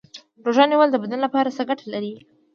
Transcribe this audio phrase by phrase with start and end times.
[0.45, 2.13] روژه نیول د بدن لپاره څه ګټه لري